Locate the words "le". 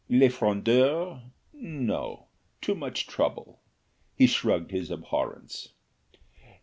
0.09-0.29